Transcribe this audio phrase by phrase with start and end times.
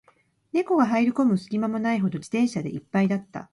[0.51, 3.47] 猫が入る込む隙間もないほど、自転車で一杯だった